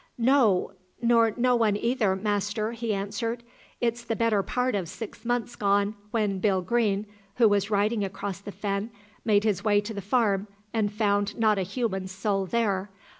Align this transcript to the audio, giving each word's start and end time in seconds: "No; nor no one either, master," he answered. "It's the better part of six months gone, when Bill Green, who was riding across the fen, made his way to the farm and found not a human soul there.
"No; 0.17 0.71
nor 0.99 1.29
no 1.37 1.55
one 1.55 1.77
either, 1.77 2.15
master," 2.15 2.71
he 2.71 2.91
answered. 2.91 3.43
"It's 3.79 4.03
the 4.03 4.15
better 4.15 4.41
part 4.41 4.73
of 4.73 4.89
six 4.89 5.23
months 5.25 5.55
gone, 5.55 5.93
when 6.09 6.39
Bill 6.39 6.63
Green, 6.63 7.05
who 7.35 7.47
was 7.47 7.69
riding 7.69 8.03
across 8.03 8.41
the 8.41 8.51
fen, 8.51 8.89
made 9.23 9.43
his 9.43 9.63
way 9.63 9.79
to 9.81 9.93
the 9.93 10.01
farm 10.01 10.47
and 10.73 10.91
found 10.91 11.37
not 11.37 11.59
a 11.59 11.61
human 11.61 12.07
soul 12.07 12.47
there. 12.47 12.89